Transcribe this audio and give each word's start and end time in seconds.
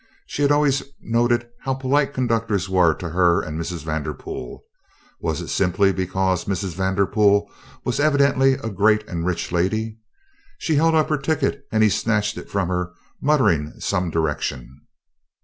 She 0.25 0.41
had 0.41 0.51
always 0.51 0.81
noted 0.99 1.47
how 1.59 1.75
polite 1.75 2.11
conductors 2.11 2.67
were 2.67 2.95
to 2.95 3.09
her 3.09 3.39
and 3.43 3.59
Mrs. 3.59 3.83
Vanderpool 3.83 4.63
was 5.19 5.41
it 5.41 5.49
simply 5.49 5.93
because 5.93 6.45
Mrs. 6.45 6.73
Vanderpool 6.73 7.47
was 7.83 7.99
evidently 7.99 8.53
a 8.53 8.71
great 8.71 9.07
and 9.07 9.27
rich 9.27 9.51
lady? 9.51 9.99
She 10.57 10.73
held 10.77 10.95
up 10.95 11.09
her 11.09 11.19
ticket 11.19 11.67
and 11.71 11.83
he 11.83 11.89
snatched 11.89 12.35
it 12.39 12.49
from 12.49 12.67
her 12.69 12.93
muttering 13.21 13.79
some 13.79 14.09
direction. 14.09 14.81